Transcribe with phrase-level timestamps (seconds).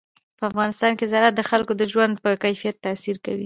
[0.37, 3.39] په افغانستان کې زراعت د خلکو د ژوند په کیفیت تاثیر کوي.